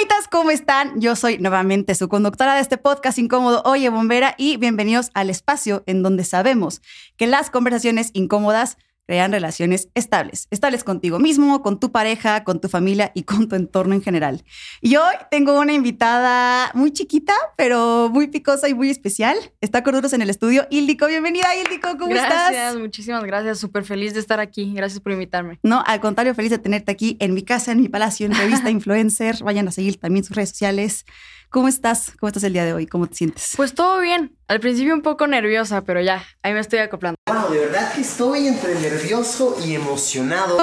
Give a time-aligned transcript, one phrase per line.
[0.00, 0.98] mamitas, ¿cómo están?
[0.98, 5.82] Yo soy nuevamente su conductora de este podcast incómodo, Oye Bombera, y bienvenidos al espacio
[5.84, 6.80] en donde sabemos
[7.18, 8.78] que las conversaciones incómodas
[9.10, 10.46] crean relaciones estables.
[10.52, 14.44] Estables contigo mismo, con tu pareja, con tu familia y con tu entorno en general.
[14.80, 19.36] Y hoy tengo una invitada muy chiquita, pero muy picosa y muy especial.
[19.60, 20.64] Está con nosotros en el estudio.
[20.70, 22.52] Ildico, bienvenida, Ildico, ¿cómo estás?
[22.52, 23.58] Gracias, muchísimas gracias.
[23.58, 24.72] Súper feliz de estar aquí.
[24.74, 25.58] Gracias por invitarme.
[25.64, 28.70] No, al contrario, feliz de tenerte aquí en mi casa, en mi palacio, en revista
[28.70, 29.42] Influencer.
[29.42, 31.04] Vayan a seguir también sus redes sociales.
[31.50, 32.12] ¿Cómo estás?
[32.20, 32.86] ¿Cómo estás el día de hoy?
[32.86, 33.54] ¿Cómo te sientes?
[33.56, 34.36] Pues todo bien.
[34.46, 37.16] Al principio un poco nerviosa, pero ya, ahí me estoy acoplando.
[37.26, 40.56] Wow, de verdad que estoy entre nervioso y emocionado.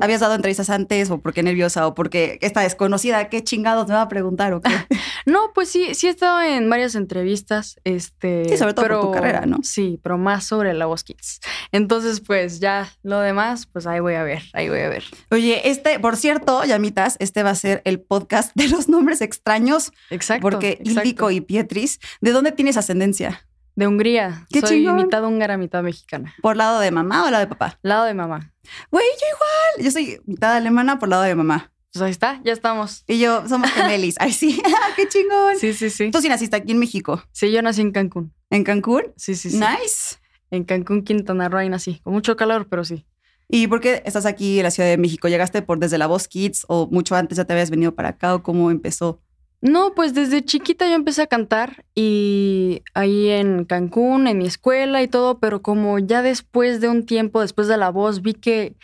[0.00, 3.94] ¿Habías dado entrevistas antes o por qué nerviosa o porque esta desconocida, qué chingados me
[3.94, 4.70] va a preguntar o qué?
[5.26, 9.12] no, pues sí, sí he estado en varias entrevistas, este, sí, sobre todo por tu
[9.12, 9.58] carrera, ¿no?
[9.62, 11.40] Sí, pero más sobre la voz kids.
[11.72, 15.04] Entonces, pues ya lo demás, pues ahí voy a ver, ahí voy a ver.
[15.30, 19.92] Oye, este, por cierto, llamitas, este va a ser el podcast de los nombres extraños.
[20.10, 20.42] Exacto.
[20.42, 23.46] Porque Índico y Pietris, ¿de dónde tienes ascendencia?
[23.76, 24.46] De Hungría.
[24.50, 24.96] Qué Soy chingón.
[24.96, 26.34] mitad húngara, mitad mexicana.
[26.40, 27.78] ¿Por lado de mamá o lado de papá?
[27.82, 28.54] Lado de mamá.
[28.90, 29.84] Güey, yo igual.
[29.84, 31.72] Yo soy mitad alemana por lado de mamá.
[31.92, 33.04] Pues ahí está, ya estamos.
[33.06, 34.16] Y yo somos gemelis.
[34.20, 34.60] Ay, sí.
[34.96, 35.56] qué chingón.
[35.58, 36.10] Sí, sí, sí.
[36.10, 37.22] Tú sí naciste aquí en México.
[37.32, 38.34] Sí, yo nací en Cancún.
[38.50, 39.04] ¿En Cancún?
[39.16, 39.58] Sí, sí, sí.
[39.58, 40.16] Nice.
[40.50, 42.00] En Cancún, Quintana Roo, ahí nací.
[42.00, 43.06] Con mucho calor, pero sí.
[43.48, 45.28] ¿Y por qué estás aquí en la Ciudad de México?
[45.28, 48.34] ¿Llegaste por desde la Voz Kids o mucho antes ya te habías venido para acá
[48.34, 49.22] o cómo empezó?
[49.62, 55.02] No, pues desde chiquita yo empecé a cantar y ahí en Cancún, en mi escuela
[55.02, 58.76] y todo, pero como ya después de un tiempo, después de la voz, vi que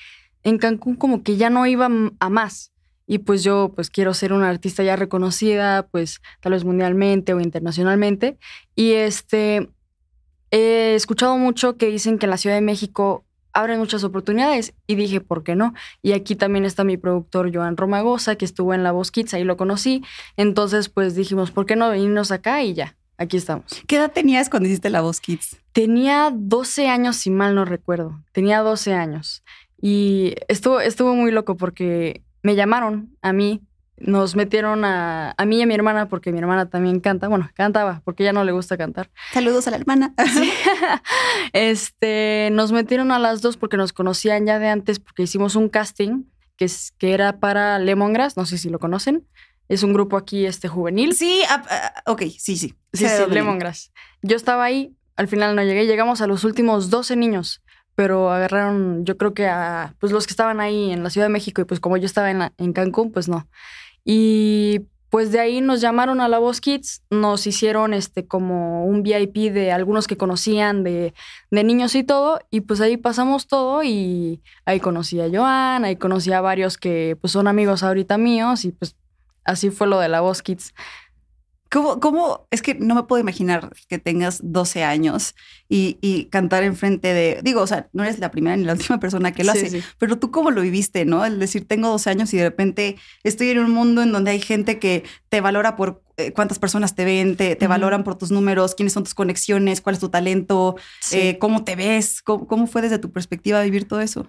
[0.43, 1.87] en Cancún como que ya no iba
[2.19, 2.73] a más.
[3.07, 7.41] Y pues yo pues quiero ser una artista ya reconocida, pues tal vez mundialmente o
[7.41, 8.39] internacionalmente.
[8.75, 9.69] Y este,
[10.51, 14.95] he escuchado mucho que dicen que en la Ciudad de México abren muchas oportunidades y
[14.95, 15.75] dije, ¿por qué no?
[16.03, 19.45] Y aquí también está mi productor Joan Romagosa, que estuvo en La Voz Kids, ahí
[19.45, 20.03] lo conocí.
[20.37, 22.63] Entonces, pues dijimos, ¿por qué no venirnos acá?
[22.63, 23.65] Y ya, aquí estamos.
[23.87, 25.57] ¿Qué edad tenías cuando hiciste La Voz Kids?
[25.73, 28.21] Tenía 12 años, si mal no recuerdo.
[28.33, 29.43] Tenía 12 años.
[29.81, 33.63] Y estuvo, estuvo muy loco porque me llamaron a mí
[33.99, 37.51] nos metieron a, a mí y a mi hermana, porque mi hermana también canta, bueno,
[37.55, 39.11] cantaba, porque ella no le gusta cantar.
[39.33, 40.15] Saludos a la hermana.
[40.33, 40.51] Sí.
[41.53, 45.69] este, nos metieron a las dos porque nos conocían ya de antes, porque hicimos un
[45.69, 46.25] casting
[46.57, 49.27] que, es, que era para Lemongrass, no sé si lo conocen.
[49.69, 51.15] Es un grupo aquí este, juvenil.
[51.15, 52.75] Sí, uh, uh, ok, sí, sí.
[52.93, 53.93] Sí, sí, Lemongrass.
[54.23, 57.63] Yo estaba ahí, al final no llegué, llegamos a los últimos 12 niños
[57.95, 61.33] pero agarraron, yo creo que a pues los que estaban ahí en la Ciudad de
[61.33, 63.47] México y pues como yo estaba en, la, en Cancún, pues no.
[64.05, 64.81] Y
[65.13, 69.53] pues de ahí nos llamaron a La Voz Kids, nos hicieron este como un VIP
[69.53, 71.13] de algunos que conocían de,
[71.51, 75.97] de, niños y todo, y pues ahí pasamos todo y ahí conocí a Joan, ahí
[75.97, 78.97] conocí a varios que pues son amigos ahorita míos y pues
[79.45, 80.73] así fue lo de La Voz Kids.
[81.73, 85.35] ¿Cómo, ¿Cómo, Es que no me puedo imaginar que tengas 12 años
[85.71, 87.41] y, y, cantar enfrente de.
[87.43, 89.71] Digo, o sea, no eres la primera ni la última persona que lo Sí, hace,
[89.81, 89.83] sí.
[89.99, 91.25] pero tú cómo lo viviste, ¿no?
[91.25, 94.41] El decir, tengo 12 años y de repente estoy en un mundo en donde hay
[94.41, 98.31] gente que te valora por eh, cuántas personas te ven, te, te valoran por tus
[98.31, 101.19] números, quiénes son tus conexiones, cuál es tu talento, Sí.
[101.19, 104.27] eh, cómo te ves, ¿Cómo, cómo fue desde tu perspectiva vivir todo eso.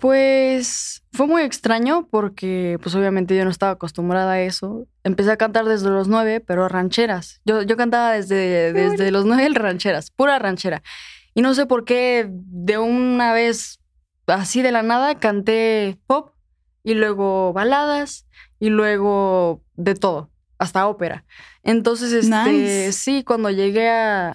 [0.00, 4.86] Pues fue muy extraño porque pues obviamente yo no estaba acostumbrada a eso.
[5.04, 7.40] Empecé a cantar desde los nueve, pero rancheras.
[7.44, 10.82] Yo, yo cantaba desde, desde los nueve rancheras, pura ranchera.
[11.34, 13.78] Y no sé por qué de una vez
[14.26, 16.34] así de la nada canté pop
[16.82, 18.26] y luego baladas
[18.58, 21.24] y luego de todo, hasta ópera.
[21.62, 22.92] Entonces, este, Nice.
[22.92, 24.34] sí, cuando llegué a,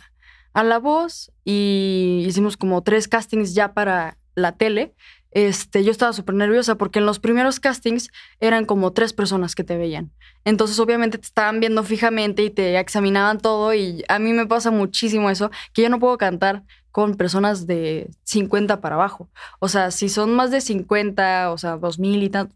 [0.54, 4.94] a La Voz y hicimos como tres castings ya para la tele,
[5.36, 8.10] este, yo estaba súper nerviosa porque en los primeros castings
[8.40, 10.14] eran como tres personas que te veían.
[10.46, 13.74] Entonces, obviamente, te estaban viendo fijamente y te examinaban todo.
[13.74, 18.10] Y a mí me pasa muchísimo eso, que yo no puedo cantar con personas de
[18.24, 19.28] 50 para abajo.
[19.60, 22.56] O sea, si son más de 50, o sea, 2000 y tanto,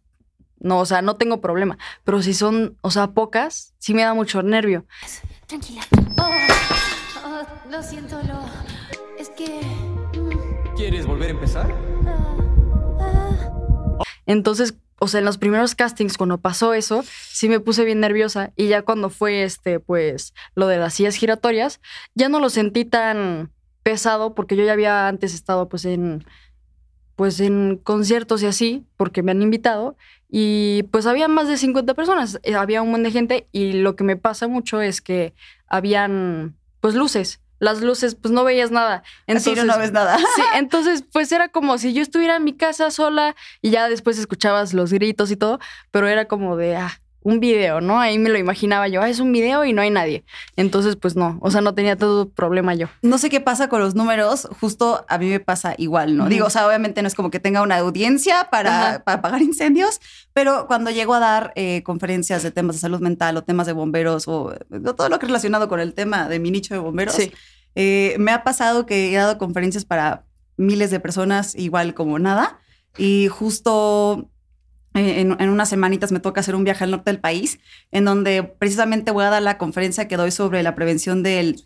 [0.62, 1.78] no, o sea, no tengo problema.
[2.06, 4.86] Pero si son, o sea, pocas, sí me da mucho nervio.
[5.48, 5.82] Tranquila.
[6.18, 6.30] Oh,
[7.26, 8.40] oh, lo siento, lo.
[9.18, 9.60] Es que.
[10.18, 11.76] mm, ¿Quieres volver a empezar?
[12.08, 12.49] ah.
[14.30, 18.54] Entonces, o sea, en los primeros castings, cuando pasó eso, sí me puse bien nerviosa.
[18.56, 21.82] Y ya cuando fue este, pues, lo de las sillas giratorias,
[22.14, 26.26] ya no lo sentí tan pesado porque yo ya había antes estado, pues, en
[27.16, 29.98] pues en conciertos y así, porque me han invitado,
[30.30, 33.98] y pues había más de 50 personas, eh, había un montón de gente, y lo
[33.98, 35.34] que me pasa mucho es que
[35.68, 37.42] habían, pues, luces.
[37.60, 39.04] Las luces, pues no veías nada.
[39.28, 40.18] Así no, no ves nada.
[40.36, 44.18] Sí, entonces, pues era como si yo estuviera en mi casa sola y ya después
[44.18, 45.60] escuchabas los gritos y todo,
[45.92, 48.00] pero era como de, ah, un video, ¿no?
[48.00, 50.24] Ahí me lo imaginaba yo, ah, es un video y no hay nadie.
[50.56, 52.88] Entonces, pues no, o sea, no tenía todo problema yo.
[53.02, 56.28] No sé qué pasa con los números, justo a mí me pasa igual, ¿no?
[56.30, 60.00] Digo, o sea, obviamente no es como que tenga una audiencia para, para apagar incendios,
[60.34, 63.74] pero cuando llego a dar eh, conferencias de temas de salud mental o temas de
[63.74, 64.54] bomberos o,
[64.96, 67.32] todo lo que es relacionado con el tema de mi nicho de bomberos, Sí.
[67.76, 70.24] eh, me ha pasado que he dado conferencias para
[70.56, 72.60] miles de personas igual como nada
[72.98, 74.30] y justo
[74.94, 77.60] en, en unas semanitas me toca hacer un viaje al norte del país
[77.92, 81.64] en donde precisamente voy a dar la conferencia que doy sobre la prevención del,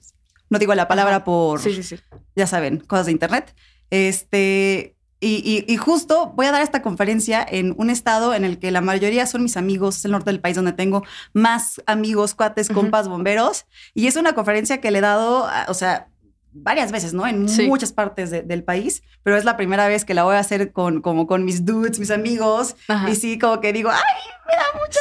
[0.49, 1.95] no digo la palabra por, Sí, sí, sí.
[2.35, 3.55] ya saben, cosas de internet.
[3.89, 5.35] Este, y,
[5.67, 8.81] y- y justo voy a dar esta conferencia en un estado en el que la
[8.81, 13.07] mayoría son mis amigos, es el norte del país donde tengo más amigos, cuates, compas,
[13.07, 13.65] bomberos.
[13.93, 16.09] Y es una conferencia que le he dado, o sea,
[16.53, 17.25] varias veces, ¿no?
[17.27, 17.67] En Sí.
[17.67, 20.71] muchas partes de- del país, pero es la primera vez que la voy a hacer
[20.71, 22.75] con, como con mis dudes, mis amigos.
[22.87, 23.09] Ajá.
[23.09, 23.99] Y sí, como que digo, ay,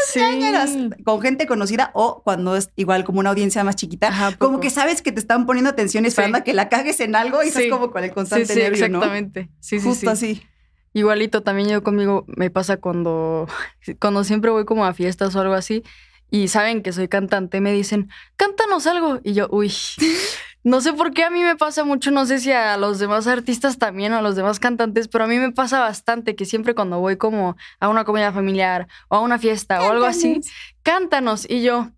[0.08, 0.20] Sí.
[0.20, 0.70] ñañaras",
[1.04, 4.70] con gente conocida o cuando es igual como una audiencia más chiquita, Ajá, como que
[4.70, 6.40] sabes que te están poniendo atención esperando Sí.
[6.40, 7.68] a que la cagues en algo y estás Sí.
[7.70, 8.98] como con el Sí, constante sí, nervio, ¿no?
[8.98, 9.50] exactamente.
[9.60, 10.32] Sí, sí, Justo sí.
[10.32, 10.42] así.
[10.94, 13.46] Igualito también yo conmigo me pasa cuando,
[14.00, 15.82] cuando siempre voy como a fiestas o algo así
[16.30, 19.20] y saben que soy cantante, me dicen, cántanos algo.
[19.22, 19.72] Y yo, uy,
[20.64, 23.26] no sé por qué a mí me pasa mucho, no sé si a los demás
[23.26, 26.74] artistas también o a los demás cantantes, pero a mí me pasa bastante que siempre
[26.74, 30.40] cuando voy como a una comida familiar o a una fiesta o algo así,
[30.82, 31.48] cántanos.
[31.50, 31.90] Y yo,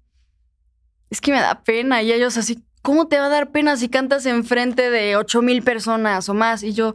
[1.10, 2.02] es que me da pena.
[2.02, 5.62] Y ellos así, ¿cómo te va a dar pena si cantas enfrente de ocho mil
[5.62, 6.62] personas o más?
[6.62, 6.94] Y yo,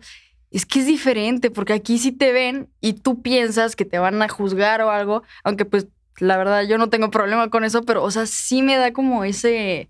[0.49, 4.19] es que es diferente, porque aquí sí te ven y tú piensas que te van
[4.21, 5.87] a juzgar o algo, aunque pues
[6.17, 9.23] la verdad yo no tengo problema con eso, pero o sea, sí me da como
[9.23, 9.89] ese,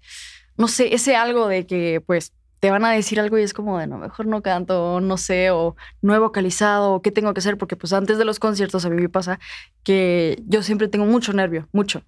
[0.59, 3.79] no sé, ese algo de que pues te van a decir algo y es como
[3.79, 7.39] de no, mejor no canto, no sé, o no he vocalizado, o qué tengo que
[7.39, 9.39] hacer, porque pues antes de los conciertos a mí me pasa
[9.83, 12.03] que yo siempre tengo mucho nervio, mucho.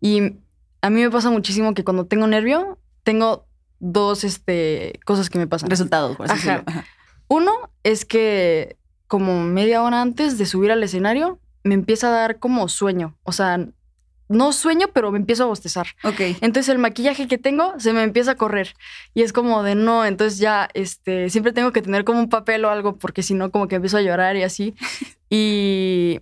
[0.00, 0.36] Y
[0.80, 3.46] a mí me pasa muchísimo que cuando tengo nervio, tengo
[3.80, 5.68] dos este, cosas que me pasan.
[5.68, 6.58] Resultados, por así Ajá.
[6.58, 6.64] decirlo.
[6.68, 6.84] Ajá.
[7.26, 7.52] Uno
[7.82, 8.76] es que
[9.08, 13.16] como media hora antes de subir al escenario, me empieza a dar como sueño.
[13.24, 13.66] O sea,
[14.30, 15.88] no sueño, pero me empiezo a bostezar.
[16.04, 16.20] Ok.
[16.40, 18.74] Entonces el maquillaje que tengo se me empieza a correr.
[19.12, 22.64] Y es como de no, entonces ya este, siempre tengo que tener como un papel
[22.64, 24.74] o algo, porque si no, como que empiezo a llorar y así.
[25.32, 26.18] Y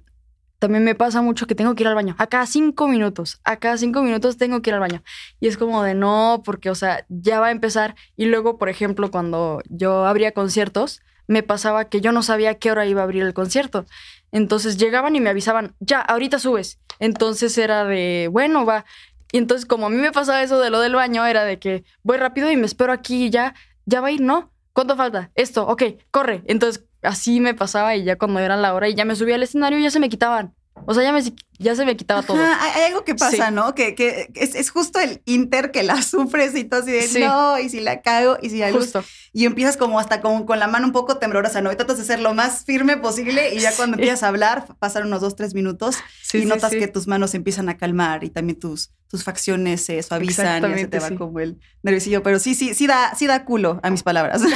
[0.59, 2.15] también me pasa mucho que tengo que ir al baño.
[2.19, 5.03] A cada cinco minutos, a cada cinco minutos tengo que ir al baño.
[5.41, 7.95] Y es como de no, porque, o sea, ya va a empezar.
[8.17, 12.55] Y luego, por ejemplo, cuando yo abría conciertos, me pasaba que yo no sabía a
[12.55, 13.87] qué hora iba a abrir el concierto.
[14.33, 16.79] Entonces llegaban y me avisaban, ya, ahorita subes.
[16.99, 18.85] Entonces era de, bueno, va.
[19.33, 21.85] Y entonces, como a mí me pasaba eso de lo del baño, era de que
[22.03, 23.55] voy rápido y me espero aquí y ya,
[23.85, 24.53] ya va a ir, ¿no?
[24.73, 25.31] ¿Cuánto falta?
[25.35, 26.43] Esto, ok, corre.
[26.47, 29.43] Entonces, así me pasaba y ya cuando era la hora y ya me subía al
[29.43, 30.55] escenario, ya se me quitaban.
[30.87, 31.23] O sea, ya, me,
[31.59, 32.37] ya se me quitaba todo.
[32.43, 33.55] Ajá, hay, algo que pasa, Sí.
[33.55, 33.75] ¿no?
[33.75, 37.21] Que, que es, es justo el inter que la sufres y todo así de Sí.
[37.21, 38.85] no, y si la cago, y si la luz.
[38.93, 39.05] Justo.
[39.33, 41.71] Y empiezas como hasta como con la mano un poco temblorosa, ¿no?
[41.73, 44.03] Y tratas de ser lo más firme posible y ya cuando Sí.
[44.03, 45.97] empiezas a hablar, pasan unos dos, tres minutos
[46.33, 50.03] y notas que tus manos se empiezan a calmar y también tus, tus facciones se
[50.03, 51.17] suavizan y se te va sí.
[51.17, 52.23] como el nerviosillo.
[52.23, 54.43] Pero sí, sí, sí da, sí da culo a mis palabras.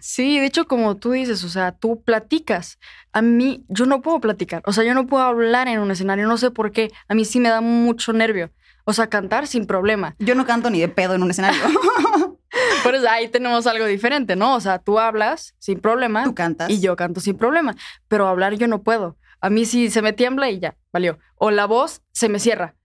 [0.00, 2.78] Sí, de hecho, como tú dices, o sea, tú platicas.
[3.12, 4.62] A mí, yo no puedo platicar.
[4.66, 6.28] O sea, yo no puedo hablar en un escenario.
[6.28, 6.90] No sé por qué.
[7.08, 8.50] A mí sí me da mucho nervio.
[8.84, 10.14] O sea, cantar sin problema.
[10.18, 11.60] Yo no canto ni de pedo en un escenario.
[12.82, 14.54] Por eso ahí tenemos algo diferente, ¿no?
[14.54, 16.70] O sea, tú hablas sin problema Tú cantas.
[16.70, 17.76] y yo canto sin problema.
[18.08, 19.18] Pero hablar yo no puedo.
[19.40, 21.18] A mí sí se me tiembla y ya, valió.
[21.36, 22.76] O la voz se me cierra.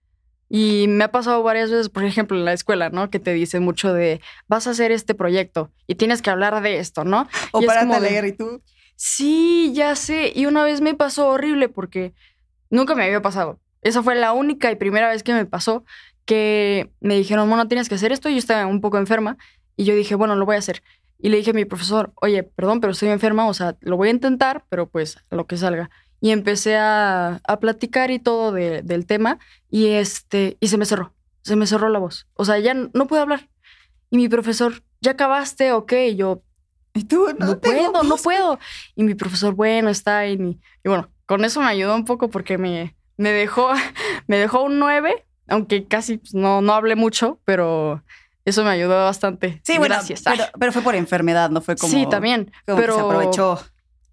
[0.50, 3.10] Y me ha pasado varias veces, por ejemplo, en la escuela, ¿no?
[3.10, 6.78] Que te dicen mucho de, vas a hacer este proyecto y tienes que hablar de
[6.80, 7.28] esto, ¿no?
[7.52, 8.62] O y es párate como a de- leer y tú.
[8.96, 10.32] Sí, ya sé.
[10.36, 12.14] Y una vez me pasó horrible porque
[12.70, 13.60] nunca me había pasado.
[13.82, 15.84] Esa fue la única y primera vez que me pasó
[16.26, 18.30] que me dijeron, bueno, tienes que hacer esto.
[18.30, 19.38] Yo estaba un poco enferma
[19.76, 20.84] y yo dije, bueno, lo voy a hacer.
[21.20, 24.10] Y le dije a mi profesor, oye, perdón, pero estoy enferma, o sea, lo voy
[24.10, 25.90] a intentar, pero pues lo que salga.
[26.24, 29.40] Y empecé a, a platicar y todo de- del tema
[29.70, 32.28] y, este, y se me cerró, se me cerró la voz.
[32.36, 33.50] O sea, ya no puedo hablar.
[34.10, 35.74] Y mi profesor, ¿ya acabaste?
[35.74, 36.42] Ok, y yo,
[36.94, 38.22] Y tú, no, no, puedo, no voz".
[38.22, 38.58] puedo.
[38.96, 40.34] Y mi profesor, bueno, está ahí.
[40.82, 43.72] Y bueno, con eso me ayudó un poco porque me, me dejó,
[44.28, 48.02] me dejó un 9, aunque casi pues, no, no hablé mucho, pero
[48.46, 49.60] eso me ayudó bastante.
[49.66, 50.22] Sí, bueno, Gracias.
[50.26, 51.92] pero, pero fue por enfermedad, no fue como.
[51.92, 52.50] sí, también.
[52.66, 53.60] como que pero se aprovechó.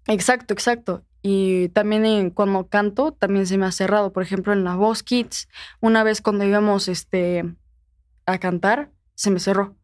[0.07, 1.03] Exacto, exacto.
[1.23, 4.11] Y también en- cuando canto, también se me ha cerrado.
[4.11, 5.47] Por ejemplo, en la Voz Kids,
[5.79, 7.45] una vez cuando íbamos este,
[8.25, 9.75] a cantar, se me cerró.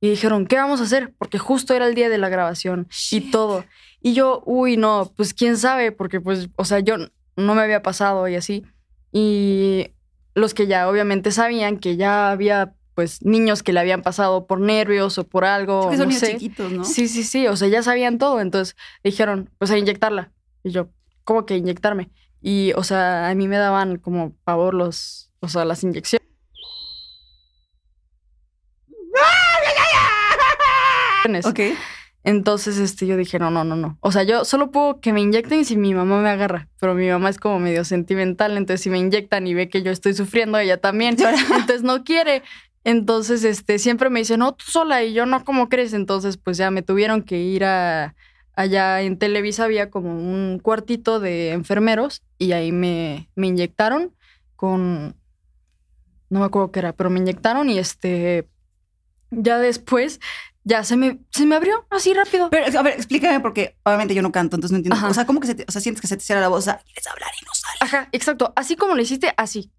[0.00, 1.12] Y dijeron, ¿qué vamos a hacer?
[1.18, 3.30] Porque justo era el día de la grabación y Shit.
[3.32, 3.64] todo.
[4.00, 6.96] Y yo, uy, no, pues quién sabe, porque pues, o sea, yo
[7.36, 8.64] no me había pasado y así.
[9.12, 9.88] Y
[10.34, 14.58] los que ya obviamente sabían que ya había pues niños que le habían pasado por
[14.60, 15.82] nervios o por algo.
[15.84, 16.32] Es que son no niños sé.
[16.32, 16.84] chiquitos, ¿no?
[16.84, 20.32] Sí, sí, sí, o sea, ya sabían todo, entonces dijeron, pues a inyectarla.
[20.68, 20.90] Y yo,
[21.24, 22.10] ¿cómo que inyectarme?
[22.40, 26.28] Y, o sea, a mí me daban como pavor los, o sea, las inyecciones.
[31.44, 31.60] Ok.
[32.24, 33.98] Entonces, este, yo dije, no, no, no, no.
[34.00, 36.68] O sea, yo solo puedo que me inyecten si mi mamá me agarra.
[36.80, 38.56] Pero mi mamá es como medio sentimental.
[38.56, 41.16] Entonces, si me inyectan y ve que yo estoy sufriendo, ella también.
[41.52, 42.42] Entonces, no quiere.
[42.84, 45.04] Entonces, este, siempre me dice, no, tú sola.
[45.04, 45.92] Y yo, no, ¿cómo crees?
[45.92, 48.14] Entonces, pues ya me tuvieron que ir a.
[48.58, 54.12] Allá en Televisa había como un cuartito de enfermeros y ahí me, me inyectaron
[54.56, 55.14] con.
[56.28, 58.48] No me acuerdo qué era, pero me inyectaron y este.
[59.30, 60.18] Ya después,
[60.64, 62.50] ya se me, se me abrió así rápido.
[62.50, 64.96] Pero, a ver, explícame porque obviamente yo no canto, entonces no entiendo.
[64.96, 65.06] Ajá.
[65.08, 66.58] O sea, ¿cómo que se te, o sea, sientes que se te cierra la voz?
[66.58, 67.78] O sea, quieres hablar y no sale.
[67.80, 68.52] Ajá, exacto.
[68.56, 69.70] Así como lo hiciste, así.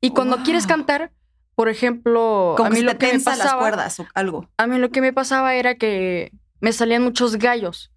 [0.00, 0.44] Y cuando Wow.
[0.44, 1.10] quieres cantar,
[1.56, 4.48] por ejemplo, Como a mí que se lo te que me las cuerdas o algo.
[4.56, 6.30] a mí lo que me pasaba era que
[6.60, 7.90] me salían muchos gallos.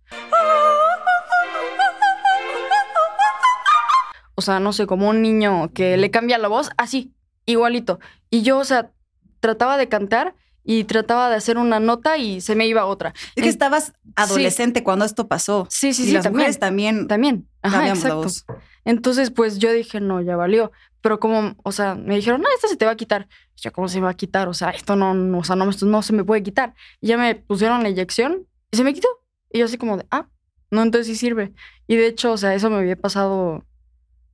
[4.40, 7.12] O sea, no sé, como un niño que le cambia la voz, así,
[7.48, 8.00] igualito.
[8.30, 8.92] Y yo, o sea,
[9.40, 13.14] trataba de cantar y trataba de hacer una nota y se me iba otra.
[13.36, 15.66] Es que estabas adolescente cuando esto pasó.
[15.72, 16.40] Sí, sí, y sí, las también.
[16.40, 17.50] mujeres también, También.
[17.64, 18.18] Ajá, exacto.
[18.18, 18.46] voz.
[18.86, 20.72] Entonces, pues yo dije, no, ya valió.
[21.02, 23.28] Pero como, o sea, me dijeron, no, esto se te va a quitar.
[23.56, 24.50] Y yo, ¿cómo se me va a quitar?
[24.50, 26.76] O sea, esto no, no, o sea, no, esto no se me puede quitar.
[27.02, 29.08] Y ya me pusieron la inyección y se me quitó.
[29.52, 30.28] Y yo así como de, ah,
[30.70, 31.54] no, entonces sí sirve.
[31.88, 33.64] Y de hecho, o sea, eso me había pasado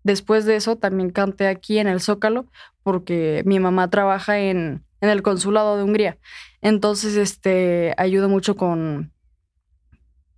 [0.03, 0.75] después de eso.
[0.75, 2.45] También canté aquí en el Zócalo
[2.83, 6.17] porque mi mamá trabaja en, en el consulado de Hungría.
[6.61, 9.11] Entonces, este, ayuda mucho con,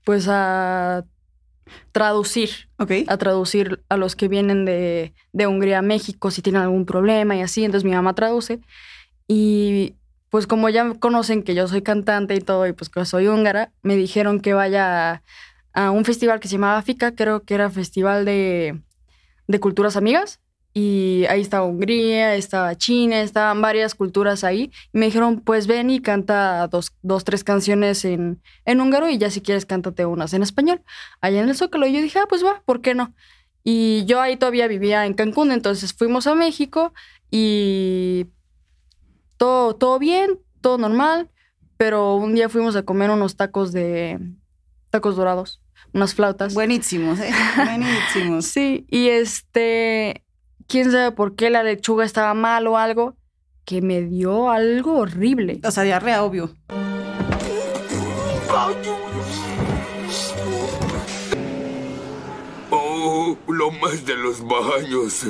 [0.04, 1.06] pues, a
[1.92, 2.92] traducir Ok.
[3.08, 7.36] a traducir a los que vienen de, de Hungría a México si tienen algún problema
[7.36, 7.64] y así.
[7.64, 8.60] Entonces mi mamá traduce.
[9.28, 9.96] Y
[10.30, 13.72] pues como ya conocen que yo soy cantante y todo, y pues que soy húngara,
[13.82, 15.24] me dijeron que vaya a,
[15.74, 18.82] a un festival que se llamaba FICA, creo que era Festival de,
[19.48, 20.42] de Culturas Amigas.
[20.74, 24.72] Y ahí estaba Hungría, estaba China, estaban varias culturas ahí.
[24.92, 29.18] Y me dijeron, pues ven y canta dos, dos tres canciones en, en húngaro y
[29.18, 30.82] ya si quieres cántate unas en español
[31.22, 31.88] allá en el Zócalo.
[31.88, 33.14] Y yo dije, ah, pues va, ¿por qué no?
[33.64, 36.94] Y yo ahí todavía vivía en Cancún, entonces fuimos a México
[37.32, 38.28] y
[39.38, 41.32] todo, todo bien, todo normal,
[41.78, 44.20] pero un día fuimos a comer unos tacos de
[44.92, 45.62] tacos dorados,
[45.96, 46.54] unas flautas.
[46.54, 47.32] Buenísimos, ¿eh?
[47.56, 48.46] Buenísimos.
[48.46, 50.24] Sí, y este,
[50.68, 53.16] quién sabe por qué la lechuga estaba mal o algo,
[53.64, 55.62] que me dio algo horrible.
[55.64, 56.54] O sea, diarrea, obvio.
[62.70, 65.26] Oh, lo más de los baños.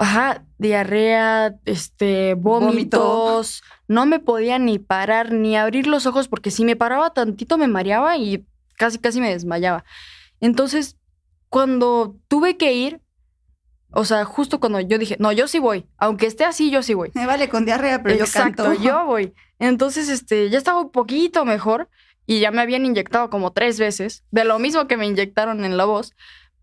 [0.00, 0.27] Ajá,
[0.58, 3.62] diarrea, este, vómitos.
[3.86, 7.68] No me podía ni parar ni abrir los ojos porque si me paraba tantito me
[7.68, 8.44] mareaba y
[8.76, 9.84] casi casi me desmayaba.
[10.40, 10.96] Entonces,
[11.48, 13.00] cuando tuve que ir,
[13.92, 16.94] o sea, justo cuando yo dije, no, yo sí voy, aunque esté así, yo sí
[16.94, 17.10] voy.
[17.14, 18.82] Me vale con diarrea, pero Exacto, yo canto.
[18.82, 19.34] yo voy.
[19.58, 21.88] Entonces, este, ya estaba un poquito mejor
[22.26, 25.76] y ya me habían inyectado como tres veces, de lo mismo que me inyectaron en
[25.76, 26.14] la voz,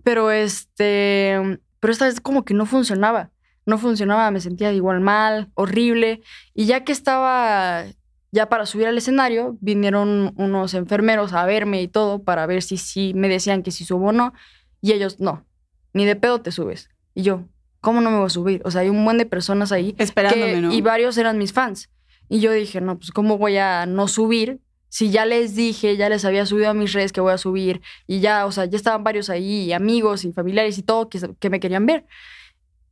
[0.04, 3.32] pero este, pero esta vez como que no funcionaba,
[3.66, 6.22] no funcionaba, me sentía igual mal, horrible,
[6.54, 7.84] y ya que estaba
[8.32, 12.78] ya para subir al escenario, vinieron unos enfermeros a verme y todo para ver si
[12.78, 14.34] sí me decían que si subo o no,
[14.82, 15.46] y ellos no,
[15.94, 16.90] ni de pedo te subes.
[17.14, 17.46] Y yo,
[17.80, 18.62] ¿cómo no me voy a subir?
[18.66, 20.74] O sea, hay un buen de personas ahí Esperándome, que- ¿no?
[20.74, 21.90] Y varios eran mis fans.
[22.28, 24.60] Y yo dije, no, pues ¿cómo voy a no subir?
[24.90, 27.82] Si ya les dije, ya les había subido a mis redes que voy a subir
[28.08, 31.50] y ya, o sea, ya estaban varios ahí, amigos y familiares y todo que, que
[31.50, 32.06] me querían ver.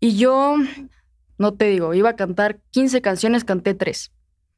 [0.03, 0.57] Y yo,
[1.37, 4.11] no te digo, iba a cantar 15 canciones, canté 3.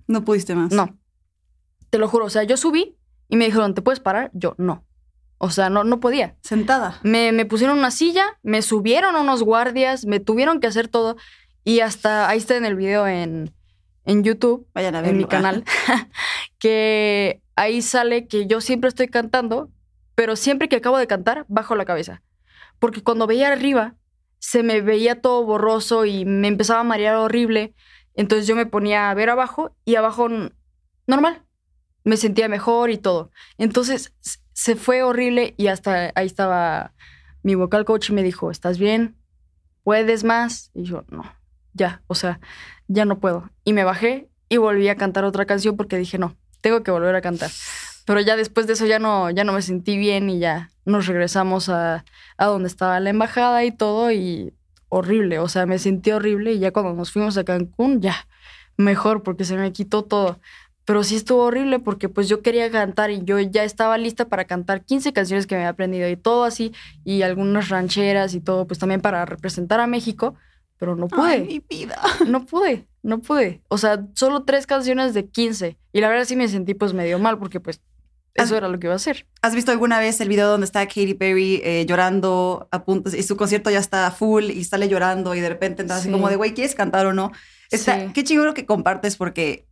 [0.08, 0.72] No pudiste más.
[0.72, 0.98] No,
[1.92, 2.98] te lo juro, o sea, yo subí
[3.30, 4.32] y me dijeron, ¿te puedes parar?
[4.34, 4.88] Yo, no.
[5.38, 6.36] O sea, no, no podía.
[6.42, 7.00] Sentada.
[7.04, 11.16] Me, me pusieron una silla, me subieron unos guardias, me tuvieron que hacer todo.
[11.64, 13.54] Y hasta ahí está en el video en,
[14.06, 15.12] en YouTube, Vayan a verlo.
[15.12, 15.64] en mi canal,
[16.58, 19.70] que ahí sale que yo siempre estoy cantando,
[20.16, 22.24] pero siempre que acabo de cantar, bajo la cabeza.
[22.80, 23.94] Porque cuando veía arriba,
[24.46, 27.74] se me veía todo borroso y me empezaba a marear horrible.
[28.14, 30.30] Entonces yo me ponía a ver abajo y abajo
[31.08, 31.42] normal.
[32.04, 33.32] Me sentía mejor y todo.
[33.58, 34.14] Entonces
[34.54, 36.94] se fue horrible y hasta ahí estaba
[37.42, 39.18] mi vocal coach y me dijo, ¿estás bien?
[39.84, 40.70] ¿Puedes más?
[40.76, 41.24] Y yo, no,
[41.74, 42.40] ya, o sea,
[42.88, 43.50] ya no puedo.
[43.64, 47.16] Y me bajé y volví a cantar otra canción porque dije, no, tengo que volver
[47.16, 47.50] a cantar.
[48.06, 51.08] Pero ya después de eso ya no, ya no me sentí bien y ya nos
[51.08, 52.06] regresamos a,
[52.38, 54.54] a donde estaba la embajada y todo y
[54.90, 58.16] horrible, o sea, me sentí horrible y ya cuando nos fuimos a Cancún, ya,
[58.78, 60.40] mejor porque se me quitó todo.
[60.86, 64.46] Pero sí estuvo horrible porque pues yo quería cantar y yo ya estaba lista para
[64.46, 68.68] cantar 15 canciones que me había aprendido y todo así y algunas rancheras y todo
[68.68, 70.36] pues también para representar a México,
[70.78, 71.28] pero no pude.
[71.28, 72.00] Ay, mi vida.
[72.28, 73.62] No pude, no pude.
[73.68, 75.76] O sea, solo tres canciones de 15.
[75.92, 77.82] Y la verdad sí me sentí pues medio mal porque pues
[78.36, 79.26] eso era lo que iba a hacer.
[79.42, 83.24] ¿Has visto alguna vez el video donde está Katy Perry eh, llorando a punto y
[83.24, 86.12] su concierto ya está full y sale llorando y de repente entra así Sí.
[86.12, 87.32] como de, güey, ¿quieres cantar o no?
[87.72, 88.12] Está, Sí.
[88.14, 89.66] Qué chingón lo que compartes porque,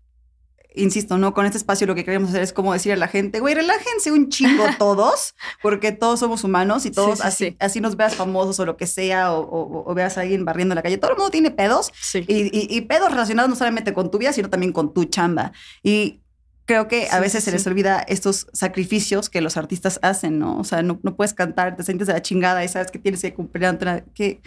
[0.75, 1.33] insisto, ¿no?
[1.35, 4.11] Con este espacio lo que queremos hacer es como decir a la gente, güey, relájense
[4.11, 7.57] un chingo todos porque todos somos humanos y todos Sí, sí, así, sí.
[7.59, 10.73] así nos veas famosos o lo que sea o, o- o veas a alguien barriendo
[10.73, 10.97] en la calle.
[10.97, 14.49] Todo el mundo tiene pedos y- y pedos relacionados no solamente con tu vida, sino
[14.49, 15.51] también con tu chamba.
[15.83, 16.21] Y
[16.65, 20.39] creo que a Sí, veces sí, se les olvida estos sacrificios que los artistas hacen,
[20.39, 20.57] ¿no?
[20.59, 23.21] O sea, no, no puedes cantar, te sientes de la chingada y sabes que tienes
[23.21, 23.65] que cumplir
[24.15, 24.41] Qué,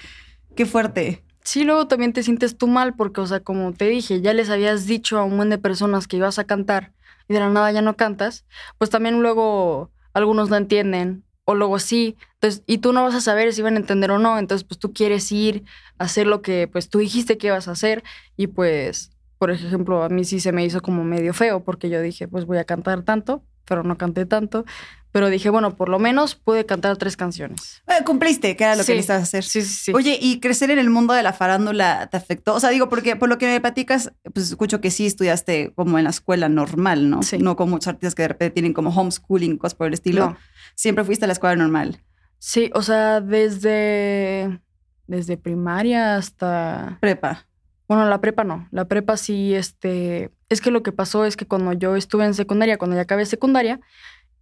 [0.56, 1.25] qué fuerte.
[1.44, 4.50] Sí, luego también te sientes tú mal porque, o sea, como te dije, ya les
[4.50, 6.92] habías dicho a un buen de personas que ibas a cantar
[7.28, 8.44] y de la nada ya no cantas,
[8.78, 13.20] pues también luego algunos no entienden o luego sí, entonces, y tú no vas a
[13.20, 15.62] saber si van a entender o no, entonces pues tú quieres ir
[15.99, 18.02] a hacer lo que pues tú dijiste que ibas a hacer
[18.37, 22.00] y pues, por ejemplo, a mí sí se me hizo como medio feo porque yo
[22.00, 24.64] dije, pues voy a cantar tanto, pero no canté tanto,
[25.12, 27.82] pero dije, bueno, por lo menos pude cantar tres canciones.
[27.88, 28.88] Eh, cumpliste, que era lo Sí.
[28.92, 29.44] que necesitabas hacer.
[29.44, 29.92] Sí, sí, sí.
[29.94, 32.54] Oye, ¿y crecer en el mundo de la farándula te afectó?
[32.54, 35.96] O sea, digo, porque por lo que me platicas, pues escucho que sí estudiaste como
[35.98, 37.22] en la escuela normal, ¿no?
[37.22, 37.38] Sí.
[37.38, 40.30] No como muchos artistas que de repente tienen como homeschooling, cosas por el estilo.
[40.30, 40.36] No.
[40.74, 42.02] Siempre fuiste a la escuela normal.
[42.38, 44.60] Sí, o sea, desde,
[45.06, 46.98] desde primaria hasta...
[47.00, 47.46] Prepa.
[47.88, 48.68] Bueno, la prepa no.
[48.70, 50.32] La prepa sí, este...
[50.48, 53.26] Es que lo que pasó es que cuando yo estuve en secundaria, cuando ya acabé
[53.26, 53.80] secundaria,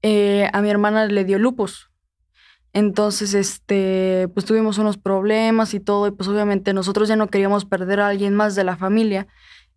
[0.03, 1.91] eh, a mi hermana le dio lupus.
[2.75, 7.65] Entonces, este, pues tuvimos unos problemas y todo, y pues obviamente nosotros ya no queríamos
[7.65, 9.29] perder a alguien más de la familia.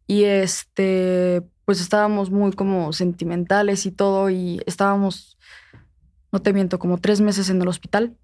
[0.07, 5.37] Y este, pues estábamos muy como sentimentales y todo, y estábamos,
[6.31, 8.17] no te miento, como tres meses en el hospital.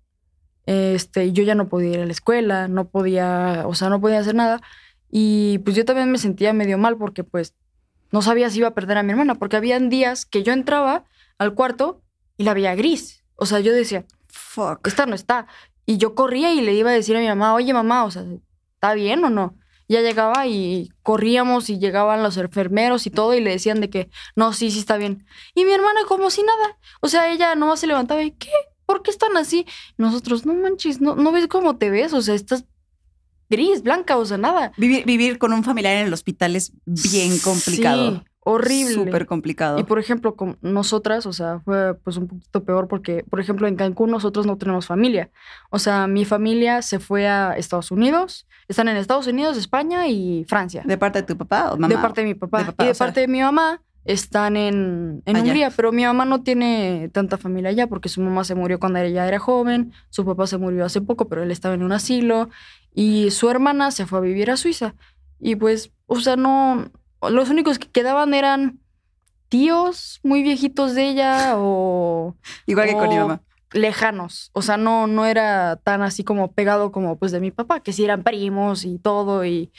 [0.66, 4.20] Este, yo ya no podía ir a la escuela, no podía, o sea, no podía
[4.20, 4.60] hacer nada.
[5.16, 7.54] Y pues yo también me sentía medio mal porque pues
[8.12, 11.06] no sabía si iba a perder a mi hermana, porque habían días que yo entraba
[11.38, 12.02] al cuarto
[12.36, 13.24] y la veía gris.
[13.36, 14.88] O sea, yo decía, Fuck.
[14.88, 15.46] esta no está.
[15.86, 18.24] Y yo corría y le iba a decir a mi mamá, oye mamá, o sea,
[18.74, 19.56] ¿está bien o no?
[19.88, 24.10] Ya llegaba y corríamos y llegaban los enfermeros y todo y le decían de que,
[24.36, 25.28] no, sí, sí está bien.
[25.54, 26.80] Y mi hermana como si nada.
[27.02, 28.50] O sea, ella nomás se levantaba y, ¿qué?
[28.88, 29.68] ¿Por qué están así?
[29.96, 32.66] Nosotros, no manches, no, no ves cómo te ves, o sea, estás
[33.56, 34.72] gris, blanca, o sea, nada.
[34.78, 38.12] Vivir, vivir con un familiar en el hospital es bien complicado.
[38.12, 38.94] Sí, horrible.
[38.96, 39.80] Súper complicado.
[39.80, 43.68] Y por ejemplo, con nosotras, o sea, fue pues un poquito peor porque, por ejemplo,
[43.68, 45.30] en Cancún nosotros no tenemos familia.
[45.70, 50.44] O sea, mi familia se fue a Estados Unidos, están en Estados Unidos, España y
[50.48, 50.84] Francia.
[50.86, 51.88] ¿De parte de tu papá o mamá?
[51.88, 52.60] De parte de mi papá.
[52.60, 55.38] De papá, y de sea- parte de mi mamá están en, en.
[55.38, 59.00] Hungría, pero mi mamá no tiene tanta familia allá porque su mamá se murió cuando
[59.00, 62.50] ella era joven, su papá se murió hace poco, pero él estaba en un asilo
[62.94, 64.96] y su hermana se fue a vivir a Suiza.
[65.40, 68.80] Y pues, o sea, no, los únicos que quedaban eran
[69.50, 72.36] tíos muy viejitos de ella o
[72.66, 73.42] Igual que con mi mamá.
[73.72, 74.50] lejanos.
[74.54, 77.94] O sea, no, no era tan así como pegado como pues de mi papá, que
[77.94, 79.46] sí eran primos y todo.
[79.46, 79.72] Y,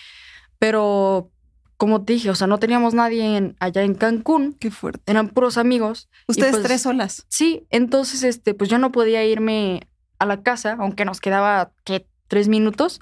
[0.59, 1.31] pero
[1.77, 5.03] como te dije, o sea, no teníamos nadie en- allá en Cancún, Qué fuerte.
[5.11, 6.09] eran puros amigos.
[6.29, 7.27] Ustedes pues, tres solas.
[7.29, 9.87] Sí, entonces este, pues yo no podía irme
[10.19, 12.07] a la casa, aunque nos quedaba ¿qué?
[12.29, 13.01] tres minutos,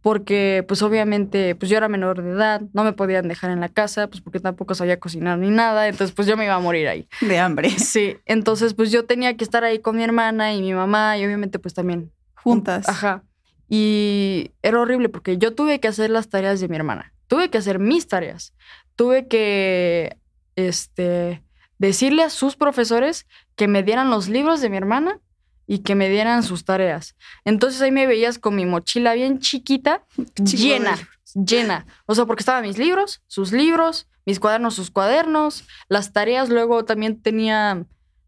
[0.00, 3.68] porque pues obviamente pues yo era menor de edad, no me podían dejar en la
[3.68, 6.88] casa, pues porque tampoco sabía cocinar ni nada, entonces pues yo me iba a morir
[6.88, 7.08] ahí.
[7.20, 7.70] De hambre.
[7.78, 11.24] Sí, entonces pues yo tenía que estar ahí con mi hermana y mi mamá y
[11.24, 12.12] obviamente pues también.
[12.34, 12.86] Juntas.
[12.88, 13.22] Ajá.
[13.68, 17.58] Y era horrible porque yo tuve que hacer las tareas de mi hermana, tuve que
[17.58, 18.54] hacer mis tareas,
[18.94, 20.18] tuve que,
[20.54, 21.42] este,
[21.78, 25.18] decirle a sus profesores que me dieran los libros de mi hermana
[25.66, 27.16] y que me dieran sus tareas.
[27.44, 30.04] Entonces ahí me veías con mi mochila bien chiquita,
[30.36, 30.96] llena,
[31.34, 31.86] llena.
[32.06, 36.50] O sea, porque estaban mis libros, sus libros, mis cuadernos, sus cuadernos, las tareas.
[36.50, 37.84] Luego también tenía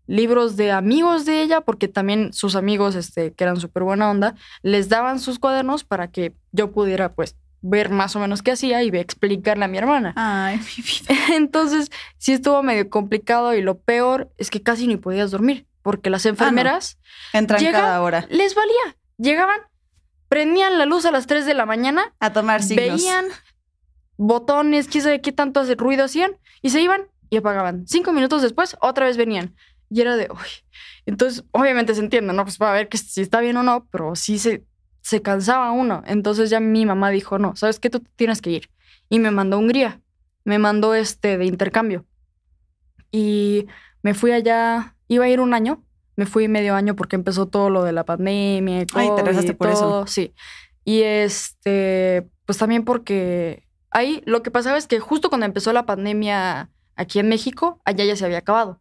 [0.08, 4.34] libros de amigos de ella, porque también sus amigos, este, que eran súper buena onda,
[4.62, 7.36] les daban sus cuadernos para que yo pudiera, pues,
[7.68, 10.12] ver más o menos qué hacía y explicarle a mi hermana.
[10.16, 11.14] Ay, mi vida.
[11.36, 16.10] Entonces, sí estuvo medio complicado y lo peor es que casi ni podías dormir, porque
[16.10, 16.98] las enfermeras
[17.32, 18.96] Entran Llega- cada hora les valía.
[19.18, 19.60] Llegaban,
[20.28, 23.00] prendían la luz a las 3 de la mañana a tomar signos.
[23.02, 23.24] veían
[24.16, 27.86] botones, quién sabe qué tanto ruido hacían y se iban y apagaban.
[27.86, 29.54] Cinco minutos después, otra vez venían.
[29.90, 30.48] Y era de, uy.
[31.06, 32.42] Entonces, obviamente se entiende, ¿no?
[32.44, 34.64] Pues para ver que si está bien o no, pero sí se,
[35.06, 36.02] se cansaba uno.
[36.04, 37.90] Entonces ya mi mamá dijo, no, ¿sabes qué?
[37.90, 38.70] Tú tienes que ir.
[39.08, 40.00] Y me mandó a Hungría.
[40.42, 42.04] Me mandó este de intercambio.
[43.12, 43.68] Y
[44.02, 45.84] me fui allá, iba a ir un año,
[46.16, 49.54] me fui medio año porque empezó todo lo de la pandemia y Ay, te regresaste
[49.54, 49.80] por eso.
[49.80, 50.34] todo, Sí.
[50.84, 55.86] Y este, pues también porque ahí lo que pasaba es que justo cuando empezó la
[55.86, 58.80] pandemia aquí en México, allá ya se había acabado.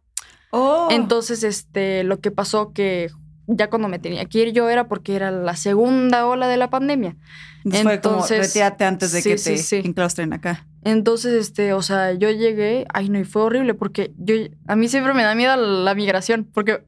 [0.50, 0.88] Oh.
[0.90, 3.10] Entonces, este, lo que pasó que
[3.46, 6.70] ya cuando me tenía que ir yo era porque era la segunda ola de la
[6.70, 7.16] pandemia.
[7.64, 9.76] Entonces fue como, retírate antes de sí, que sí, te sí.
[9.84, 10.66] enclaustren acá.
[10.84, 14.36] Entonces, este, o sea, yo llegué, ay no, y fue horrible porque yo,
[14.68, 16.84] a mí siempre me da miedo la migración, porque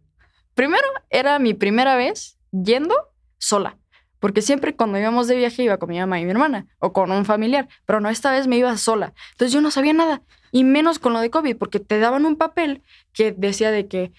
[0.55, 2.95] primero era mi primera vez yendo
[3.39, 3.77] sola,
[4.21, 7.11] porque siempre cuando íbamos de viaje iba con mi mamá y mi hermana o con
[7.11, 9.15] un familiar, pero no, esta vez me iba sola.
[9.33, 12.37] Entonces yo no sabía nada, y menos con lo de COVID, porque te daban un
[12.37, 14.13] papel que decía de que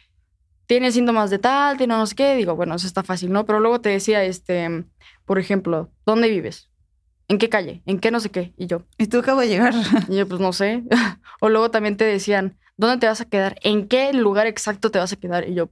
[0.69, 3.43] tiene síntomas de tal, tiene no sé qué, digo, bueno, eso está fácil, ¿no?
[3.43, 4.85] Pero luego te decía, este,
[5.25, 6.69] por ejemplo, ¿dónde vives?
[7.27, 7.81] ¿En qué calle?
[7.87, 8.53] ¿En qué no sé qué?
[8.55, 9.73] Y yo, Y tú acabo de llegar.
[10.07, 10.83] y yo, pues no sé.
[11.41, 13.55] o luego también te decían, ¿dónde te vas a quedar?
[13.63, 15.49] ¿En qué lugar exacto te vas a quedar?
[15.49, 15.71] Y yo,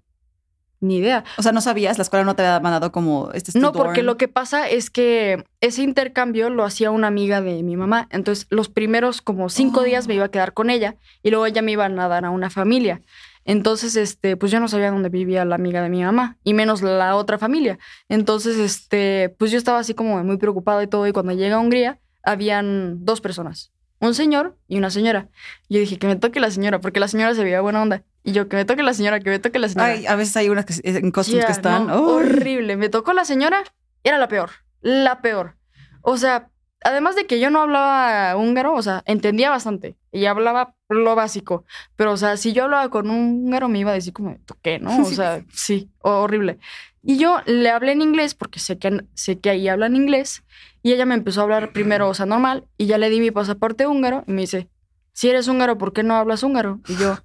[0.79, 1.23] ni idea.
[1.37, 4.17] O sea, no sabías, la escuela no te había mandado como este No, porque lo
[4.17, 8.07] que pasa es que ese intercambio lo hacía una amiga de mi mamá.
[8.09, 9.83] Entonces, los primeros como cinco Oh.
[9.83, 12.31] días me iba a quedar con ella y luego ella me iba a dar a
[12.31, 13.01] una familia.
[13.47, 16.81] Entonces, este, pues yo no sabía dónde vivía la amiga de mi mamá y menos
[16.81, 17.79] la otra familia.
[18.09, 21.07] Entonces, este, pues yo estaba así como muy preocupada y todo.
[21.07, 25.29] Y cuando llegué a Hungría, habían dos personas, un señor y una señora.
[25.69, 28.03] Y yo dije que me toque la señora, porque la señora se veía buena onda.
[28.21, 29.91] Y yo que me toque la señora, que me toque la señora.
[29.91, 31.89] Ay, a veces hay unas que, en costumes que están.
[31.89, 32.75] horrible.
[32.75, 33.63] Me tocó la señora,
[34.03, 34.49] era la peor,
[34.81, 35.55] la peor.
[36.01, 36.49] O sea,
[36.83, 41.65] además de que yo no hablaba húngaro, o sea, entendía bastante y hablaba lo básico,
[41.95, 44.55] pero o sea, si yo hablaba con un húngaro me iba a decir como, ¿tú
[44.61, 45.01] qué, no?
[45.01, 46.59] O sea, sí, horrible.
[47.03, 50.43] Y yo le hablé en inglés porque sé que, sé que ahí hablan inglés
[50.83, 53.31] y ella me empezó a hablar primero, o sea, normal, y ya le di mi
[53.31, 54.69] pasaporte húngaro y me dice,
[55.13, 56.79] si eres húngaro, ¿por qué no hablas húngaro?
[56.87, 57.17] Y yo,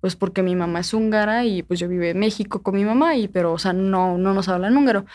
[0.00, 3.16] pues porque mi mamá es húngara y pues yo vivo en México con mi mamá
[3.16, 5.06] y pero o sea, no no nos hablan húngaro.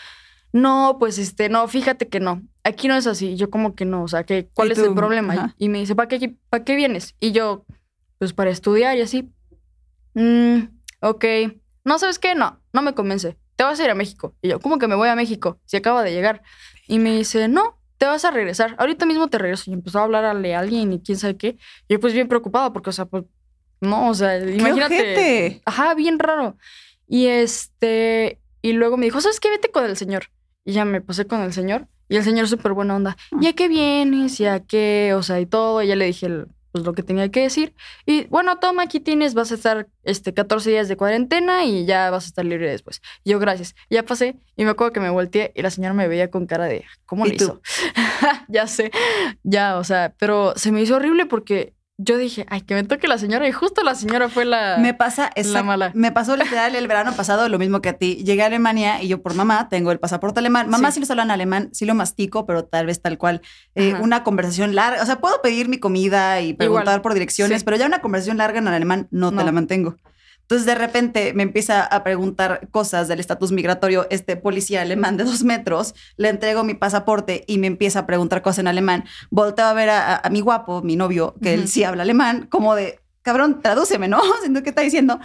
[0.52, 2.42] No, pues este, no, fíjate que no.
[2.70, 3.36] Aquí no es así.
[3.36, 5.32] Yo como que no, o sea, que ¿cuál ¿Y es el problema?
[5.32, 5.54] Ajá.
[5.58, 7.14] Y me dice, ¿para qué para qué vienes?
[7.20, 7.64] Y yo
[8.18, 9.30] pues para estudiar y así.
[10.14, 10.64] Mm,
[11.00, 11.24] ok.
[11.84, 12.34] No, ¿sabes qué?
[12.34, 13.36] No, no me convence.
[13.56, 14.34] Te vas a ir a México.
[14.42, 15.58] Y yo, ¿cómo que me voy a México?
[15.64, 16.42] Si acaba de llegar.
[16.86, 18.74] Y me dice, no, te vas a regresar.
[18.78, 19.70] Ahorita mismo te regreso.
[19.70, 21.56] Y empezó a hablarle a alguien y quién sabe qué.
[21.88, 23.24] Y yo pues bien preocupada porque, o sea, pues,
[23.80, 24.94] no, o sea, ¡Qué imagínate.
[24.94, 25.62] ojete!
[25.64, 26.56] Ajá, bien raro.
[27.08, 29.50] Y este, y luego me dijo, ¿sabes qué?
[29.50, 30.24] Vete con el señor.
[30.70, 31.88] Y ya me pasé con el señor.
[32.08, 33.16] Y el señor súper buena onda.
[33.40, 34.38] ¿Y a qué vienes?
[34.38, 35.14] ¿Y a qué?
[35.16, 35.82] O sea, y todo.
[35.82, 37.74] Y ya le dije el- pues, lo que tenía que decir.
[38.06, 42.08] Y bueno, toma, aquí tienes, vas a estar este, 14 días de cuarentena y ya
[42.10, 43.02] vas a estar libre después.
[43.24, 43.74] Y yo, gracias.
[43.90, 46.66] Ya pasé y me acuerdo que me volteé y la señora me veía con cara
[46.66, 47.60] de, ¿cómo ¿Y le hizo?
[48.48, 48.92] ya sé,
[49.42, 53.06] ya, o sea, pero se me hizo horrible porque yo dije, ay, que me toque
[53.08, 53.46] la señora.
[53.46, 54.78] Y justo la señora fue la...
[54.78, 55.90] Me pasa la exact- mala.
[55.94, 58.22] Me pasó literal el verano pasado lo mismo que a ti.
[58.24, 60.70] Llegué a Alemania y yo por mamá tengo el pasaporte alemán.
[60.70, 60.94] Mamá Sí.
[60.94, 63.42] sí, los habla en alemán, sí lo mastico, pero tal vez tal cual.
[63.74, 65.02] Eh, una conversación larga.
[65.02, 67.02] O sea, puedo pedir mi comida y preguntar Igual.
[67.02, 67.64] por direcciones, Sí.
[67.66, 69.44] pero ya una conversación larga en alemán no, te No.
[69.44, 69.96] la mantengo.
[70.50, 75.22] Entonces de repente me empieza a preguntar cosas del estatus migratorio este policía alemán de
[75.22, 79.04] dos metros, le entrego mi pasaporte y me empieza a preguntar cosas en alemán.
[79.30, 82.48] Volteo a ver a, a- a mi guapo, mi novio, que él sí habla alemán,
[82.50, 84.20] como de, cabrón, tradúceme, ¿no?
[84.40, 85.20] Siento que está diciendo.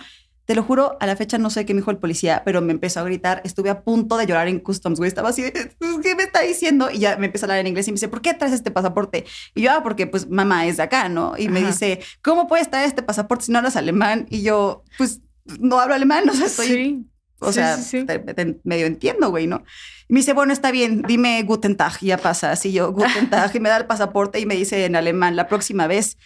[0.45, 2.71] Te lo juro, a la fecha no sé qué me dijo el policía, pero me
[2.71, 3.41] empezó a gritar.
[3.43, 5.08] Estuve a punto de llorar en customs, güey.
[5.08, 6.89] Estaba así, de, ¿qué me está diciendo?
[6.91, 8.69] Y ya me empieza a hablar en inglés y me dice, ¿por qué traes este
[8.71, 9.25] pasaporte?
[9.55, 11.34] Y yo, ah, porque pues mamá es de acá, ¿no?
[11.38, 14.27] Y me dice, ¿cómo puedes traer este pasaporte si no hablas alemán?
[14.29, 15.21] Y yo, pues
[15.60, 17.05] no hablo alemán, o sea, estoy, sí.
[17.39, 18.05] o Sí, sea, sí, sí.
[18.05, 19.63] te- te- medio entiendo, güey, ¿no?
[20.08, 22.51] Y me dice, bueno, está bien, dime Guten Tag, y ya pasa.
[22.51, 25.47] Así yo, Guten Tag, y me da el pasaporte y me dice en alemán, la
[25.47, 26.17] próxima vez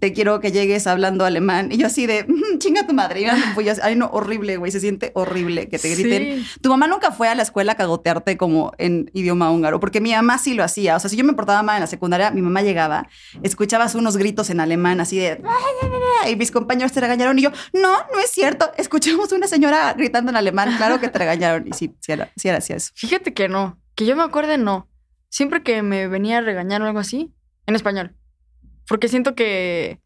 [0.00, 1.70] te quiero que llegues hablando alemán.
[1.72, 3.22] Y yo así de, "Mm, chinga tu madre.
[3.22, 6.44] Y yo, pues, ay, no, horrible, güey, se siente horrible que te griten.
[6.44, 6.60] Sí.
[6.60, 10.12] Tu mamá nunca fue a la escuela a cagotearte como en idioma húngaro, porque mi
[10.12, 10.96] mamá sí lo hacía.
[10.96, 13.08] O sea, si yo me portaba mal en la secundaria, mi mamá llegaba,
[13.42, 15.40] escuchabas unos gritos en alemán así de...
[16.28, 18.70] Y mis compañeros te regañaron y yo, no, no es cierto.
[18.76, 21.66] Escuchamos una señora gritando en alemán, claro que te regañaron.
[21.68, 22.90] Y sí, sí era, sí era así eso.
[22.94, 24.88] Fíjate que no, que yo me acuerde no.
[25.28, 27.32] Siempre que me venía a regañar o algo así,
[27.66, 28.14] en español.
[28.88, 30.00] Porque siento que,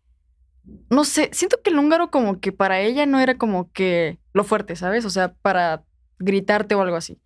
[0.88, 4.44] no sé, siento que el húngaro como que para ella no era como que lo
[4.44, 5.04] fuerte, ¿sabes?
[5.04, 5.84] O sea, para
[6.18, 7.20] gritarte o algo así.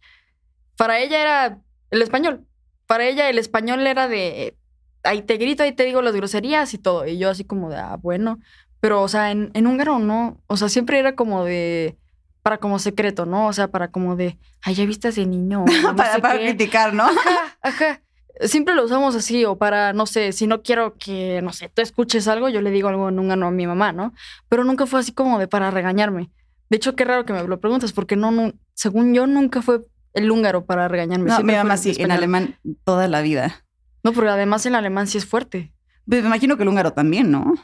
[0.76, 1.58] Para ella era
[1.90, 2.46] el español.
[2.86, 4.56] Para ella el español era de,
[5.04, 7.06] ahí te grito, ahí te digo las groserías y todo.
[7.06, 8.38] Y yo así como de, ah, bueno.
[8.80, 10.42] Pero, o sea, en, en húngaro no.
[10.46, 11.96] O sea, siempre era como de.
[12.42, 13.46] Para como secreto, ¿no?
[13.46, 14.38] O sea, para como de.
[14.60, 15.64] Ay, ya viste a ese niño.
[15.82, 16.44] no para sé para qué".
[16.46, 17.04] criticar, ¿no?
[17.04, 18.02] Ajá, ajá.
[18.40, 21.82] Siempre lo usamos así, o para, no sé, si no quiero que, no sé, tú
[21.82, 24.12] escuches algo, yo le digo algo en húngaro a mi mamá, ¿no?
[24.48, 26.30] Pero nunca fue así como de para regañarme.
[26.68, 29.82] De hecho, qué raro que me lo preguntes, porque no, no según yo, nunca fue
[30.14, 31.30] el húngaro para regañarme.
[31.30, 33.64] No, mi mamá sí, en alemán toda la vida.
[34.02, 35.72] No, porque además el alemán sí es fuerte.
[36.06, 37.54] Pues me imagino que el húngaro también, ¿no?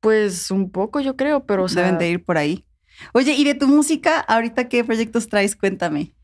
[0.00, 2.64] Pues un poco, yo creo, pero o sea, Deben de ir por ahí.
[3.12, 5.56] Oye, ¿y de tu música, ahorita qué proyectos traes?
[5.56, 6.14] Cuéntame.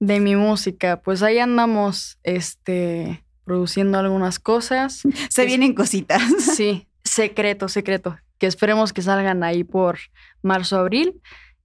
[0.00, 5.02] de mi música, pues ahí andamos, este, produciendo algunas cosas.
[5.30, 6.22] Se Es- vienen cositas.
[6.56, 8.16] Sí, secreto, secreto.
[8.38, 9.98] Que esperemos que salgan ahí por
[10.42, 11.20] marzo, abril.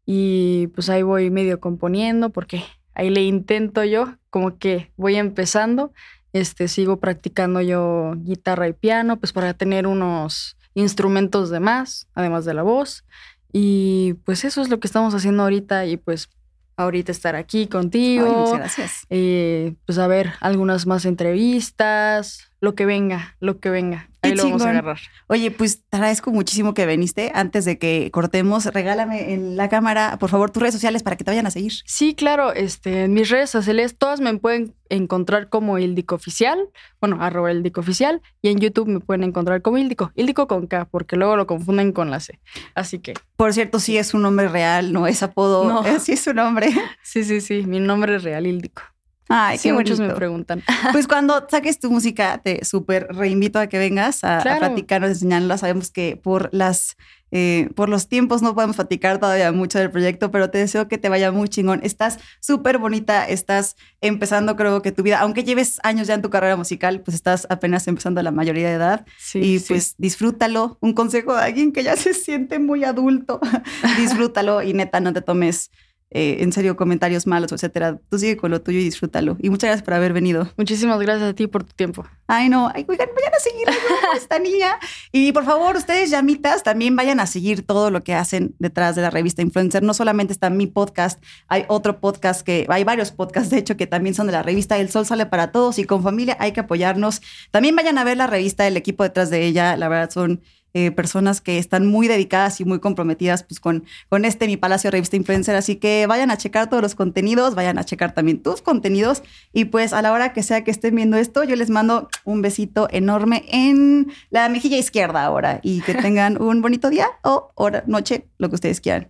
[0.05, 2.63] Y pues ahí voy medio componiendo porque
[2.93, 5.91] ahí le intento yo, como que voy empezando.
[6.33, 12.45] Este, sigo practicando yo guitarra y piano, pues para tener unos instrumentos de más, además
[12.45, 13.03] de la voz.
[13.51, 16.29] Y pues eso es lo que estamos haciendo ahorita y pues
[16.77, 18.27] ahorita estar aquí Ay, contigo.
[18.27, 18.91] muchas gracias.
[19.09, 24.09] eh, pues a ver, algunas más entrevistas, lo que venga, lo que venga.
[24.21, 24.99] Qué Ahí lo vamos a agarrar.
[25.27, 27.31] Oye, pues te agradezco muchísimo que viniste.
[27.35, 31.23] Antes de que cortemos, regálame en la cámara, por favor, tus redes sociales para que
[31.23, 31.73] te vayan a seguir.
[31.85, 36.59] Sí, claro, este, en mis redes sociales todas me pueden encontrar como Ildico Oficial,
[36.99, 40.85] bueno, arroba Ildico Oficial, y en YouTube me pueden encontrar como Ildico, Ildico con K,
[40.85, 42.39] porque luego lo confunden con la C.
[42.73, 45.65] Así que, Por cierto, sí es un nombre real, no es apodo.
[45.65, 45.83] No.
[45.99, 46.69] Sí es su nombre.
[47.03, 48.81] sí, sí, sí, mi nombre es real Ildico.
[49.29, 50.63] Ay, Sí, qué muchos me preguntan.
[50.91, 54.59] Pues cuando saques tu música, te súper reinvito a que vengas a, a Claro.
[54.59, 55.57] platicarnos, enseñarla.
[55.57, 56.95] Sabemos que por las
[57.31, 60.97] eh, por los tiempos no podemos platicar todavía mucho del proyecto, pero te deseo que
[60.97, 61.81] te vaya muy chingón.
[61.83, 66.29] Estás súper bonita, estás empezando creo que tu vida, aunque lleves años ya en tu
[66.29, 69.65] carrera musical, pues estás apenas empezando a la mayoría de edad Sí, y sí.
[69.67, 70.77] pues disfrútalo.
[70.79, 73.41] Un consejo de alguien que ya se siente muy adulto,
[73.97, 75.69] disfrútalo y neta no te tomes
[76.09, 77.99] eh, en serio comentarios malos, etcétera.
[78.09, 79.35] Tú sigue con lo tuyo y disfrútalo.
[79.39, 80.49] Y muchas gracias por haber venido.
[80.55, 82.05] Muchísimas gracias a ti por tu tiempo.
[82.27, 82.71] Ay, no.
[82.73, 83.67] Ay, oigan, vayan a seguir
[84.13, 84.79] a esta niña.
[85.11, 89.01] Y por favor, ustedes, llamitas, también vayan a seguir todo lo que hacen detrás de
[89.01, 89.83] la revista Influencer.
[89.83, 93.87] No solamente está mi podcast, hay otro podcast que, hay varios podcasts, de hecho, que
[93.87, 96.61] también son de la revista El Sol Sale para Todos y con familia hay que
[96.61, 97.21] apoyarnos.
[97.51, 99.75] También vayan a ver la revista, el equipo detrás de ella.
[99.75, 100.41] La verdad, son
[100.79, 104.91] eh, personas que están muy dedicadas y muy comprometidas pues, con, con este Mi Palacio
[104.91, 105.55] Revista Influencer.
[105.55, 109.23] Así que vayan a checar todos los contenidos, vayan a checar también tus contenidos.
[109.53, 112.43] Y pues a la hora que sea que estén viendo esto, yo les mando un
[112.43, 115.59] besito enorme en la mejilla izquierda ahora.
[115.63, 119.09] Y que tengan un bonito día o hora, noche, lo que ustedes quieran.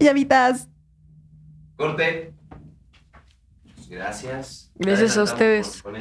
[0.00, 0.68] Llamitas.
[1.76, 2.32] Corte.
[3.90, 4.70] Gracias.
[4.76, 5.68] Gracias a ustedes.
[5.68, 5.92] por- por